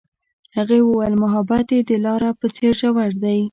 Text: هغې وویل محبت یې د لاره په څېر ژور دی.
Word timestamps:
هغې 0.57 0.79
وویل 0.83 1.13
محبت 1.23 1.67
یې 1.75 1.79
د 1.89 1.91
لاره 2.05 2.29
په 2.39 2.47
څېر 2.55 2.73
ژور 2.81 3.11
دی. 3.23 3.41